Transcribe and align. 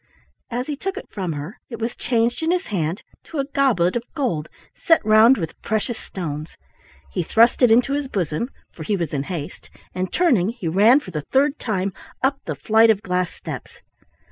As 0.49 0.65
he 0.65 0.75
took 0.75 0.97
it 0.97 1.11
from 1.11 1.33
her, 1.33 1.59
it 1.69 1.77
was 1.77 1.95
changed 1.95 2.41
in 2.41 2.49
his 2.49 2.65
hand 2.73 3.03
to 3.25 3.37
a 3.37 3.45
goblet 3.45 3.95
of 3.95 4.01
gold 4.15 4.49
set 4.73 4.99
round 5.05 5.37
with 5.37 5.61
precious 5.61 5.99
stones. 5.99 6.57
He 7.11 7.21
thrust 7.21 7.61
it 7.61 7.69
into 7.69 7.93
his 7.93 8.07
bosom, 8.07 8.49
for 8.71 8.81
he 8.81 8.95
was 8.97 9.13
in 9.13 9.21
haste, 9.29 9.69
and 9.93 10.11
turning 10.11 10.49
he 10.49 10.67
ran 10.67 11.01
for 11.01 11.11
the 11.11 11.21
third 11.31 11.59
time 11.59 11.93
up 12.23 12.39
the 12.45 12.55
flight 12.55 12.89
of 12.89 13.03
glass 13.03 13.29
steps. 13.29 13.79